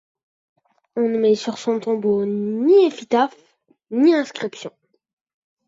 [0.95, 3.37] On ne met sur son tombeau ni épitaphe
[3.91, 4.71] ni inscription.